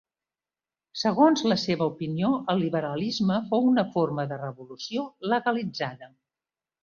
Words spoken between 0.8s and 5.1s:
Segons la seva opinió, el liberalisme fou una forma de revolució